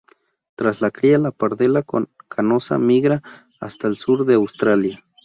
Tras 0.55 0.81
la 0.81 0.89
cría 0.89 1.19
la 1.19 1.29
pardela 1.29 1.85
canosa 2.27 2.79
migra 2.79 3.21
hasta 3.59 3.87
el 3.87 3.97
sur 3.97 4.25
de 4.25 4.33
Australia. 4.33 5.05